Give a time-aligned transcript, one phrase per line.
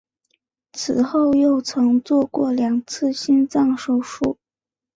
[0.73, 4.39] 此后又曾做过两次心脏手术。